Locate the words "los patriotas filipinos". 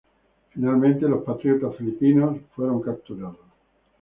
1.07-2.39